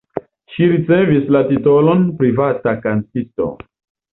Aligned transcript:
Ŝi 0.53 0.69
ricevis 0.71 1.27
la 1.35 1.43
titolon 1.51 2.09
privata 2.23 2.77
kantisto. 2.87 3.53